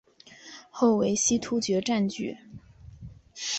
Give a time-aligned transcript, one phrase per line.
[0.71, 2.35] 后为西突厥占据。